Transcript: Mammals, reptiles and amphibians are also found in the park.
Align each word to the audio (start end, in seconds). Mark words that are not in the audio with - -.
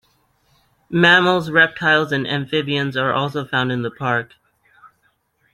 Mammals, 0.89 1.51
reptiles 1.51 2.11
and 2.11 2.25
amphibians 2.27 2.97
are 2.97 3.13
also 3.13 3.45
found 3.45 3.71
in 3.71 3.83
the 3.83 3.91
park. 3.91 4.33